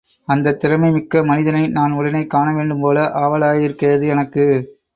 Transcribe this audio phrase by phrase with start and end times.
[0.27, 4.45] அந்தத் திறமை மிக்க மனிதனை நான் உடனே காணவேண்டும்போல ஆவலாயிருக்கிறது எனக்கு.